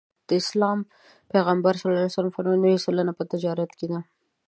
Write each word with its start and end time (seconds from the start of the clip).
د 0.27 0.29
اسلام 0.41 0.79
پیغمبر 1.31 1.73
ص 2.11 2.15
وفرمایل 2.27 2.59
نوې 2.65 2.77
سلنه 2.85 3.11
په 3.15 3.23
تجارت 3.31 3.69
کې 3.79 3.87
ده. 3.91 3.99